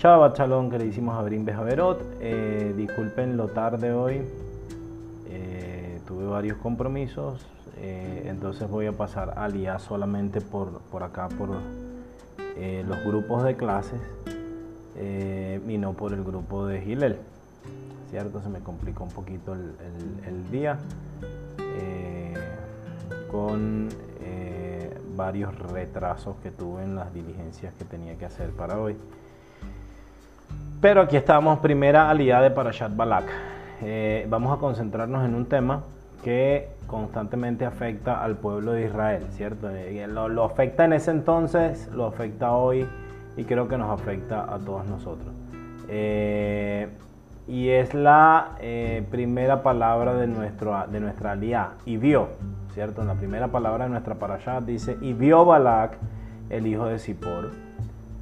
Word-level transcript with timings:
Chava, 0.00 0.32
chalón, 0.32 0.70
queridísimos 0.70 1.14
Abrín 1.14 1.44
Bejaverot. 1.44 2.00
Eh, 2.20 2.72
disculpen 2.74 3.36
lo 3.36 3.48
tarde 3.48 3.92
hoy. 3.92 4.22
Eh, 5.28 6.00
tuve 6.06 6.24
varios 6.24 6.56
compromisos. 6.56 7.46
Eh, 7.76 8.22
entonces 8.24 8.66
voy 8.70 8.86
a 8.86 8.92
pasar 8.92 9.34
al 9.36 9.52
día 9.52 9.78
solamente 9.78 10.40
por, 10.40 10.80
por 10.90 11.02
acá, 11.02 11.28
por 11.28 11.50
los 11.50 13.04
grupos 13.04 13.44
de 13.44 13.56
clases 13.56 14.00
y 15.68 15.76
no 15.76 15.92
por 15.92 16.14
el 16.14 16.24
grupo 16.24 16.64
de 16.64 16.80
Gilel. 16.80 17.18
¿Cierto? 18.08 18.40
Se 18.40 18.48
me 18.48 18.60
complicó 18.60 19.04
un 19.04 19.10
poquito 19.10 19.52
el 19.52 20.50
día 20.50 20.78
con 23.30 23.90
varios 25.14 25.54
retrasos 25.58 26.36
que 26.42 26.50
tuve 26.50 26.84
en 26.84 26.96
las 26.96 27.12
diligencias 27.12 27.74
que 27.74 27.84
tenía 27.84 28.16
que 28.16 28.24
hacer 28.24 28.48
para 28.52 28.80
hoy. 28.80 28.96
Pero 30.80 31.02
aquí 31.02 31.16
estamos, 31.16 31.58
primera 31.58 32.08
aliada 32.08 32.40
de 32.40 32.50
Parashat 32.52 32.96
Balak. 32.96 33.26
Eh, 33.82 34.26
vamos 34.30 34.56
a 34.56 34.58
concentrarnos 34.58 35.26
en 35.26 35.34
un 35.34 35.44
tema 35.44 35.82
que 36.24 36.70
constantemente 36.86 37.66
afecta 37.66 38.24
al 38.24 38.36
pueblo 38.36 38.72
de 38.72 38.86
Israel, 38.86 39.26
¿cierto? 39.32 39.68
Eh, 39.68 40.06
lo, 40.08 40.42
afecta 40.42 40.86
en 40.86 40.94
ese 40.94 41.10
entonces, 41.10 41.90
lo 41.92 42.06
afecta 42.06 42.52
hoy 42.52 42.86
y 43.36 43.44
creo 43.44 43.68
que 43.68 43.76
nos 43.76 43.90
afecta 43.90 44.42
a 44.42 44.58
todos 44.58 44.86
nosotros. 44.86 45.34
Eh, 45.88 46.88
y 47.46 47.68
es 47.68 47.92
la 47.92 48.52
primera 49.10 49.62
palabra 49.62 50.14
de, 50.14 50.28
nuestro, 50.28 50.82
de 50.86 51.00
nuestra 51.00 51.32
aliada, 51.32 51.74
y 51.84 51.98
vio, 51.98 52.28
¿cierto? 52.72 53.04
La 53.04 53.16
primera 53.16 53.48
palabra 53.48 53.84
de 53.84 53.90
nuestra 53.90 54.14
Parashat 54.14 54.64
dice, 54.64 54.96
y 55.02 55.12
vio 55.12 55.44
Balak, 55.44 55.98
el 56.48 56.66
hijo 56.66 56.86
de 56.86 56.98
Zippor, 56.98 57.50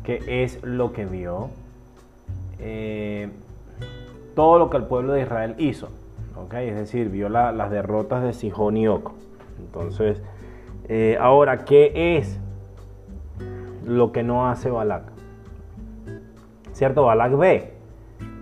que 0.02 0.42
es 0.42 0.60
lo 0.64 0.92
que 0.92 1.04
vio 1.04 1.50
eh, 2.58 3.30
todo 4.34 4.58
lo 4.58 4.70
que 4.70 4.76
el 4.76 4.84
pueblo 4.84 5.12
de 5.12 5.22
Israel 5.22 5.54
hizo. 5.58 5.88
Es 6.52 6.76
decir, 6.76 7.10
vio 7.10 7.28
las 7.28 7.70
derrotas 7.70 8.22
de 8.22 8.32
Sijón 8.32 8.76
y 8.76 8.88
Oco. 8.88 9.14
Entonces, 9.58 10.22
eh, 10.88 11.18
ahora, 11.20 11.64
¿qué 11.64 12.16
es 12.16 12.40
lo 13.84 14.12
que 14.12 14.22
no 14.22 14.48
hace 14.48 14.70
Balak? 14.70 15.02
¿Cierto? 16.72 17.04
Balak 17.04 17.36
ve, 17.36 17.74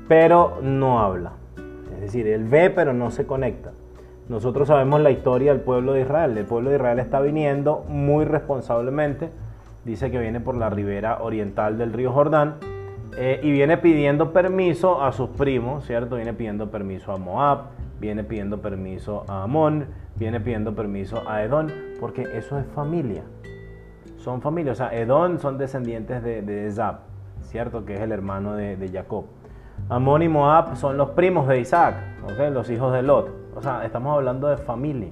pero 0.08 0.58
no 0.62 1.00
habla. 1.00 1.32
Es 1.94 2.00
decir, 2.02 2.28
él 2.28 2.44
ve, 2.44 2.70
pero 2.70 2.92
no 2.92 3.10
se 3.10 3.26
conecta. 3.26 3.72
Nosotros 4.28 4.68
sabemos 4.68 5.00
la 5.00 5.10
historia 5.10 5.52
del 5.52 5.62
pueblo 5.62 5.92
de 5.92 6.02
Israel. 6.02 6.36
El 6.36 6.44
pueblo 6.44 6.70
de 6.70 6.76
Israel 6.76 6.98
está 6.98 7.20
viniendo 7.20 7.84
muy 7.88 8.24
responsablemente. 8.24 9.30
Dice 9.84 10.10
que 10.10 10.18
viene 10.18 10.40
por 10.40 10.56
la 10.56 10.70
ribera 10.70 11.22
oriental 11.22 11.78
del 11.78 11.92
río 11.92 12.12
Jordán 12.12 12.75
eh, 13.16 13.40
y 13.42 13.50
viene 13.50 13.78
pidiendo 13.78 14.32
permiso 14.32 15.02
a 15.02 15.12
sus 15.12 15.30
primos, 15.30 15.86
¿cierto? 15.86 16.16
Viene 16.16 16.34
pidiendo 16.34 16.70
permiso 16.70 17.12
a 17.12 17.16
Moab, 17.16 17.70
viene 17.98 18.24
pidiendo 18.24 18.60
permiso 18.60 19.24
a 19.28 19.44
Amón, 19.44 19.86
viene 20.16 20.40
pidiendo 20.40 20.74
permiso 20.74 21.22
a 21.28 21.42
Edón, 21.42 21.72
porque 21.98 22.22
eso 22.34 22.58
es 22.58 22.66
familia. 22.74 23.22
Son 24.18 24.42
familia, 24.42 24.72
o 24.72 24.74
sea, 24.74 24.94
Edón 24.94 25.38
son 25.38 25.56
descendientes 25.56 26.22
de, 26.22 26.42
de 26.42 26.72
¿cierto? 27.42 27.84
Que 27.84 27.94
es 27.94 28.00
el 28.00 28.12
hermano 28.12 28.54
de, 28.54 28.76
de, 28.76 28.88
Jacob. 28.88 29.24
Amón 29.88 30.22
y 30.22 30.28
Moab 30.28 30.76
son 30.76 30.96
los 30.96 31.10
primos 31.10 31.48
de 31.48 31.60
Isaac, 31.60 31.96
¿ok? 32.24 32.52
Los 32.52 32.68
hijos 32.70 32.92
de 32.92 33.02
Lot. 33.02 33.30
O 33.54 33.62
sea, 33.62 33.84
estamos 33.84 34.14
hablando 34.14 34.48
de 34.48 34.56
familia 34.56 35.10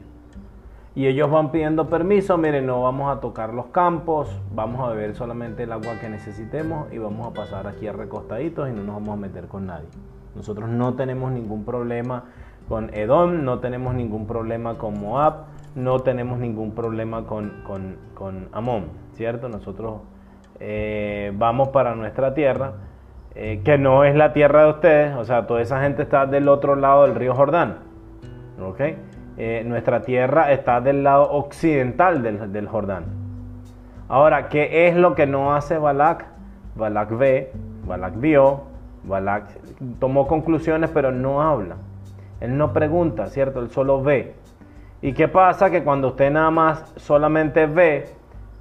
y 0.96 1.06
ellos 1.08 1.28
van 1.30 1.50
pidiendo 1.50 1.88
permiso, 1.88 2.38
miren, 2.38 2.66
no 2.66 2.82
vamos 2.82 3.16
a 3.16 3.20
tocar 3.20 3.52
los 3.52 3.66
campos, 3.66 4.40
vamos 4.54 4.80
a 4.80 4.92
beber 4.92 5.16
solamente 5.16 5.64
el 5.64 5.72
agua 5.72 5.98
que 6.00 6.08
necesitemos 6.08 6.92
y 6.92 6.98
vamos 6.98 7.26
a 7.26 7.34
pasar 7.34 7.66
aquí 7.66 7.88
a 7.88 7.92
recostaditos 7.92 8.68
y 8.68 8.72
no 8.72 8.84
nos 8.84 8.94
vamos 8.96 9.14
a 9.14 9.16
meter 9.16 9.48
con 9.48 9.66
nadie. 9.66 9.88
Nosotros 10.36 10.68
no 10.68 10.94
tenemos 10.94 11.32
ningún 11.32 11.64
problema 11.64 12.24
con 12.68 12.94
Edom, 12.94 13.44
no 13.44 13.58
tenemos 13.58 13.94
ningún 13.94 14.26
problema 14.26 14.78
con 14.78 15.00
Moab, 15.00 15.46
no 15.74 15.98
tenemos 16.00 16.38
ningún 16.38 16.72
problema 16.72 17.26
con, 17.26 17.52
con, 18.14 18.48
Amón, 18.52 18.84
¿cierto? 19.14 19.48
Nosotros 19.48 20.00
eh, 20.60 21.32
vamos 21.36 21.68
para 21.70 21.96
nuestra 21.96 22.34
tierra, 22.34 22.74
eh, 23.34 23.62
que 23.64 23.78
no 23.78 24.04
es 24.04 24.14
la 24.14 24.32
tierra 24.32 24.64
de 24.64 24.70
ustedes, 24.70 25.16
o 25.16 25.24
sea, 25.24 25.48
toda 25.48 25.60
esa 25.60 25.82
gente 25.82 26.02
está 26.02 26.26
del 26.26 26.48
otro 26.48 26.76
lado 26.76 27.02
del 27.02 27.16
río 27.16 27.34
Jordán, 27.34 27.78
¿ok? 28.62 28.80
Eh, 29.36 29.64
nuestra 29.66 30.02
tierra 30.02 30.52
está 30.52 30.80
del 30.80 31.02
lado 31.02 31.30
occidental 31.32 32.22
del, 32.22 32.68
Jordán. 32.68 33.04
Ahora, 34.08 34.48
¿qué 34.48 34.86
es 34.86 34.94
lo 34.94 35.16
que 35.16 35.26
no 35.26 35.54
hace 35.54 35.76
Balak? 35.76 36.26
Balak 36.76 37.16
ve, 37.16 37.52
Balak 37.84 38.20
vio, 38.20 38.62
Balak 39.02 39.48
tomó 39.98 40.28
conclusiones, 40.28 40.90
pero 40.90 41.10
no 41.10 41.42
habla. 41.42 41.76
Él 42.40 42.56
no 42.56 42.72
pregunta, 42.72 43.26
¿cierto? 43.26 43.60
Él 43.60 43.70
solo 43.70 44.02
ve. 44.02 44.34
¿Y 45.02 45.14
qué 45.14 45.26
pasa? 45.26 45.70
Que 45.70 45.82
cuando 45.82 46.08
usted 46.08 46.30
nada 46.30 46.50
más 46.50 46.92
solamente 46.96 47.66
ve, 47.66 48.06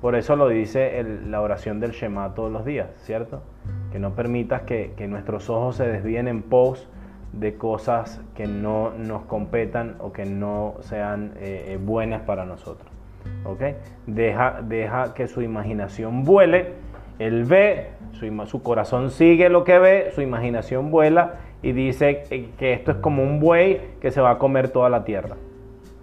por 0.01 0.15
eso 0.15 0.35
lo 0.35 0.47
dice 0.49 1.03
la 1.27 1.41
oración 1.41 1.79
del 1.79 1.91
Shema 1.91 2.33
todos 2.33 2.51
los 2.51 2.65
días, 2.65 2.87
¿cierto? 2.97 3.43
Que 3.91 3.99
no 3.99 4.11
permitas 4.15 4.63
que, 4.63 4.93
que 4.97 5.07
nuestros 5.07 5.49
ojos 5.49 5.75
se 5.75 5.87
desvíen 5.87 6.27
en 6.27 6.41
pos 6.41 6.89
de 7.33 7.55
cosas 7.57 8.21
que 8.35 8.47
no 8.47 8.91
nos 8.91 9.23
competan 9.23 9.95
o 9.99 10.13
que 10.13 10.25
no 10.25 10.75
sean 10.81 11.33
eh, 11.37 11.65
eh, 11.69 11.79
buenas 11.83 12.21
para 12.21 12.45
nosotros. 12.45 12.89
¿okay? 13.43 13.75
Deja, 14.07 14.61
deja 14.61 15.13
que 15.13 15.27
su 15.27 15.41
imaginación 15.41 16.23
vuele, 16.23 16.73
él 17.19 17.45
ve, 17.45 17.89
su, 18.45 18.63
corazón 18.63 19.09
sigue 19.09 19.49
lo 19.49 19.63
que 19.63 19.79
ve, 19.79 20.11
su 20.13 20.21
imaginación 20.21 20.91
vuela 20.91 21.35
y 21.61 21.71
dice 21.71 22.23
que 22.57 22.73
esto 22.73 22.91
es 22.91 22.97
como 22.97 23.23
un 23.23 23.39
buey 23.39 23.81
que 23.99 24.11
se 24.11 24.21
va 24.21 24.31
a 24.31 24.37
comer 24.37 24.69
toda 24.69 24.89
la 24.89 25.03
tierra. 25.03 25.35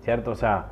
¿Cierto? 0.02 0.30
O 0.30 0.34
sea, 0.34 0.66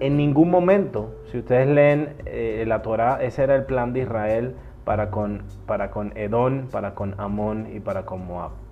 en 0.00 0.16
ningún 0.16 0.50
momento, 0.50 1.14
si 1.30 1.38
ustedes 1.38 1.68
leen 1.68 2.14
eh, 2.24 2.64
la 2.66 2.82
Torah, 2.82 3.22
ese 3.22 3.42
era 3.42 3.54
el 3.54 3.64
plan 3.64 3.92
de 3.92 4.00
Israel 4.00 4.54
para 4.84 5.10
con, 5.10 5.42
para 5.66 5.90
con 5.90 6.12
para 6.70 6.94
con 6.94 7.14
Amón 7.18 7.68
y 7.72 7.80
para 7.80 8.04
con 8.06 8.26
Moab. 8.26 8.67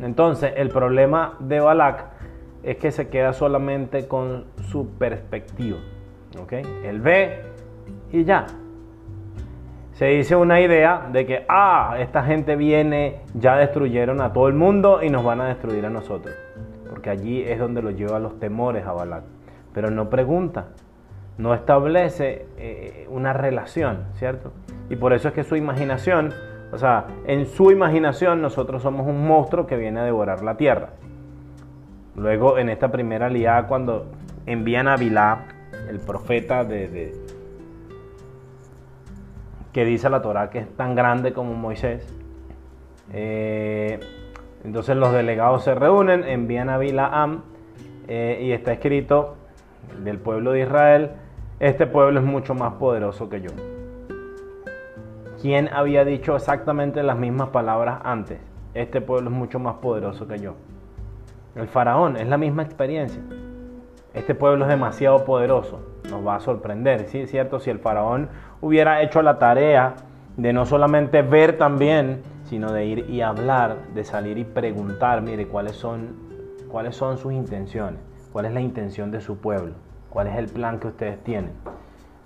Entonces, 0.00 0.52
el 0.56 0.68
problema 0.68 1.34
de 1.40 1.60
Balak 1.60 2.04
es 2.62 2.76
que 2.76 2.90
se 2.90 3.08
queda 3.08 3.32
solamente 3.32 4.06
con 4.06 4.46
su 4.70 4.90
perspectiva. 4.98 5.78
¿ok? 6.40 6.52
Él 6.84 7.00
ve 7.00 7.42
y 8.12 8.24
ya. 8.24 8.46
Se 9.92 10.06
dice 10.06 10.36
una 10.36 10.60
idea 10.60 11.08
de 11.10 11.26
que, 11.26 11.44
ah, 11.48 11.96
esta 11.98 12.22
gente 12.22 12.54
viene, 12.54 13.22
ya 13.34 13.56
destruyeron 13.56 14.20
a 14.20 14.32
todo 14.32 14.46
el 14.46 14.54
mundo 14.54 15.02
y 15.02 15.10
nos 15.10 15.24
van 15.24 15.40
a 15.40 15.48
destruir 15.48 15.84
a 15.86 15.90
nosotros. 15.90 16.34
Porque 16.88 17.10
allí 17.10 17.42
es 17.42 17.58
donde 17.58 17.82
lo 17.82 17.90
lleva 17.90 18.20
los 18.20 18.38
temores 18.38 18.86
a 18.86 18.92
Balak. 18.92 19.24
Pero 19.74 19.90
no 19.90 20.08
pregunta, 20.08 20.68
no 21.36 21.52
establece 21.52 22.46
eh, 22.58 23.06
una 23.10 23.32
relación, 23.32 24.06
¿cierto? 24.14 24.52
Y 24.88 24.96
por 24.96 25.12
eso 25.12 25.28
es 25.28 25.34
que 25.34 25.42
su 25.42 25.56
imaginación 25.56 26.32
o 26.72 26.78
sea, 26.78 27.06
en 27.26 27.46
su 27.46 27.70
imaginación 27.70 28.42
nosotros 28.42 28.82
somos 28.82 29.06
un 29.06 29.26
monstruo 29.26 29.66
que 29.66 29.76
viene 29.76 30.00
a 30.00 30.04
devorar 30.04 30.42
la 30.42 30.56
tierra. 30.56 30.90
Luego, 32.16 32.58
en 32.58 32.68
esta 32.68 32.90
primera 32.90 33.26
aliada, 33.26 33.66
cuando 33.66 34.06
envían 34.44 34.88
a 34.88 34.96
Bilá, 34.96 35.46
el 35.88 36.00
profeta 36.00 36.64
de, 36.64 37.14
que 39.72 39.84
dice 39.84 40.10
la 40.10 40.20
Torah 40.20 40.50
que 40.50 40.58
es 40.58 40.76
tan 40.76 40.94
grande 40.94 41.32
como 41.32 41.54
Moisés, 41.54 42.06
eh, 43.12 44.00
entonces 44.64 44.96
los 44.96 45.12
delegados 45.12 45.64
se 45.64 45.74
reúnen, 45.74 46.24
envían 46.24 46.68
a 46.68 46.78
Bilaam 46.78 47.42
eh, 48.08 48.40
y 48.42 48.52
está 48.52 48.72
escrito 48.72 49.36
del 50.02 50.18
pueblo 50.18 50.52
de 50.52 50.62
Israel, 50.62 51.10
este 51.60 51.86
pueblo 51.86 52.20
es 52.20 52.26
mucho 52.26 52.54
más 52.54 52.74
poderoso 52.74 53.28
que 53.28 53.40
yo. 53.40 53.50
¿Quién 55.40 55.68
había 55.72 56.04
dicho 56.04 56.34
exactamente 56.34 57.00
las 57.04 57.16
mismas 57.16 57.50
palabras 57.50 58.00
antes? 58.02 58.40
Este 58.74 59.00
pueblo 59.00 59.30
es 59.30 59.36
mucho 59.36 59.60
más 59.60 59.76
poderoso 59.76 60.26
que 60.26 60.40
yo. 60.40 60.54
El 61.54 61.68
faraón 61.68 62.16
es 62.16 62.26
la 62.26 62.36
misma 62.36 62.64
experiencia. 62.64 63.22
Este 64.14 64.34
pueblo 64.34 64.64
es 64.64 64.68
demasiado 64.68 65.24
poderoso. 65.24 65.78
Nos 66.10 66.26
va 66.26 66.34
a 66.34 66.40
sorprender, 66.40 67.06
¿sí? 67.06 67.20
Es 67.20 67.30
cierto, 67.30 67.60
si 67.60 67.70
el 67.70 67.78
faraón 67.78 68.28
hubiera 68.60 69.00
hecho 69.00 69.22
la 69.22 69.38
tarea 69.38 69.94
de 70.36 70.52
no 70.52 70.66
solamente 70.66 71.22
ver 71.22 71.56
también, 71.56 72.22
sino 72.42 72.72
de 72.72 72.86
ir 72.86 73.08
y 73.08 73.20
hablar, 73.20 73.76
de 73.94 74.02
salir 74.02 74.38
y 74.38 74.44
preguntar, 74.44 75.22
mire, 75.22 75.46
cuáles 75.46 75.76
son, 75.76 76.16
cuáles 76.68 76.96
son 76.96 77.16
sus 77.16 77.32
intenciones, 77.32 78.00
cuál 78.32 78.46
es 78.46 78.52
la 78.52 78.60
intención 78.60 79.12
de 79.12 79.20
su 79.20 79.38
pueblo, 79.38 79.74
cuál 80.10 80.26
es 80.26 80.36
el 80.36 80.46
plan 80.46 80.80
que 80.80 80.88
ustedes 80.88 81.22
tienen 81.22 81.52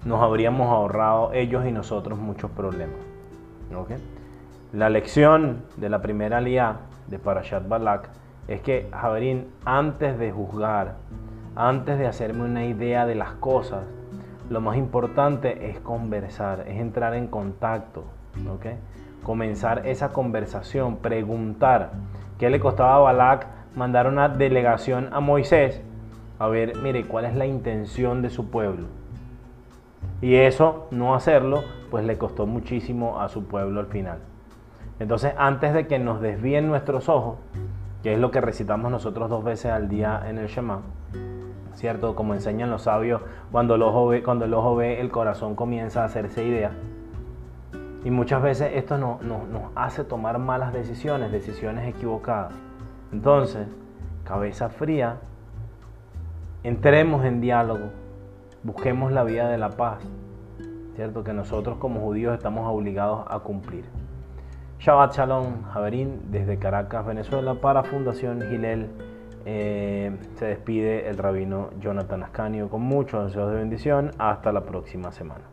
nos 0.05 0.23
habríamos 0.23 0.69
ahorrado 0.69 1.33
ellos 1.33 1.65
y 1.67 1.73
nosotros 1.73 2.19
muchos 2.19 2.51
problemas. 2.51 2.97
La 4.73 4.91
lección 4.91 5.63
de 5.77 5.89
la 5.89 6.03
primera 6.03 6.41
liá 6.41 6.77
de 7.09 7.19
Parashat 7.19 7.69
Balak 7.69 8.11
es 8.49 8.61
que 8.61 8.89
Javerín, 8.93 9.49
antes 9.65 10.19
de 10.19 10.33
juzgar, 10.33 10.97
antes 11.57 11.99
de 11.99 12.07
hacerme 12.07 12.45
una 12.45 12.65
idea 12.65 13.07
de 13.07 13.15
las 13.15 13.33
cosas, 13.33 13.85
lo 14.51 14.61
más 14.61 14.77
importante 14.77 15.71
es 15.71 15.81
conversar, 15.81 16.65
es 16.69 16.79
entrar 16.79 17.15
en 17.15 17.27
contacto 17.29 18.05
comenzar 19.23 19.87
esa 19.87 20.13
conversación, 20.13 20.97
preguntar 20.97 21.93
qué 22.39 22.51
le 22.51 22.59
costaba 22.59 22.97
a 22.97 22.99
Balak 22.99 23.47
mandar 23.77 24.07
una 24.07 24.29
delegación 24.29 25.09
a 25.13 25.21
Moisés 25.21 25.81
a 26.39 26.49
ver, 26.49 26.77
mire, 26.83 27.05
cuál 27.05 27.25
es 27.27 27.37
la 27.37 27.47
intención 27.47 28.21
de 28.21 28.29
su 28.29 28.51
pueblo. 28.51 28.89
Y 30.21 30.37
eso, 30.37 30.87
no 30.91 31.15
hacerlo, 31.15 31.65
pues 31.91 32.05
le 32.05 32.17
costó 32.17 32.47
muchísimo 32.47 33.21
a 33.21 33.29
su 33.29 33.45
pueblo 33.45 33.81
al 33.81 33.87
final. 33.87 34.19
Entonces, 34.99 35.35
antes 35.37 35.75
de 35.75 35.87
que 35.87 35.99
nos 35.99 36.21
desvíen 36.21 36.69
nuestros 36.69 37.09
ojos, 37.09 37.39
que 38.03 38.15
es 38.15 38.19
lo 38.19 38.31
que 38.31 38.41
recitamos 38.41 38.91
nosotros 38.91 39.29
dos 39.29 39.43
veces 39.43 39.73
al 39.73 39.89
día 39.89 40.23
en 40.29 40.39
el 40.39 40.47
Shema, 40.47 40.81
¿cierto? 41.75 42.15
Como 42.15 42.35
enseñan 42.35 42.71
los 42.71 42.83
sabios, 42.83 43.23
cuando 43.51 43.75
el 43.75 43.83
ojo 43.83 44.07
ve, 44.07 44.23
cuando 44.23 44.45
el, 44.45 44.55
ojo 44.55 44.77
ve 44.77 45.01
el 45.01 45.11
corazón 45.11 45.55
comienza 45.55 46.03
a 46.03 46.05
hacerse 46.07 46.45
idea. 46.45 46.73
Y 48.05 48.11
muchas 48.11 48.43
veces 48.43 48.73
esto 48.75 48.99
nos 48.99 49.21
hace 49.75 50.05
tomar 50.05 50.39
malas 50.39 50.73
decisiones, 50.73 51.31
decisiones 51.31 51.89
equivocadas. 51.89 52.53
Entonces, 53.13 53.67
cabeza 54.25 54.69
fría, 54.69 55.19
entremos 56.65 57.25
en 57.25 57.41
diálogo, 57.41 57.91
busquemos 58.63 59.13
la 59.13 59.25
vía 59.25 59.49
de 59.49 59.59
la 59.59 59.71
paz, 59.71 59.99
¿cierto? 60.97 61.25
Que 61.25 61.33
nosotros 61.33 61.79
como 61.79 62.01
judíos 62.01 62.35
estamos 62.35 62.67
obligados 62.69 63.25
a 63.29 63.41
cumplir. 63.41 63.85
Shabbat 64.79 65.15
Shalom, 65.15 65.63
Javerín, 65.73 66.23
desde 66.31 66.59
Caracas, 66.59 67.07
Venezuela, 67.07 67.55
para 67.55 67.85
Fundación 67.85 68.43
Gilel. 68.43 68.89
Eh, 69.45 70.17
se 70.37 70.47
despide 70.47 71.09
el 71.09 71.19
rabino 71.19 71.71
Jonathan 71.81 72.23
Ascanio 72.25 72.69
con 72.69 72.83
muchos 72.83 73.27
deseos 73.27 73.51
de 73.51 73.57
bendición. 73.59 74.11
Hasta 74.19 74.53
la 74.53 74.63
próxima 74.65 75.13
semana. 75.13 75.45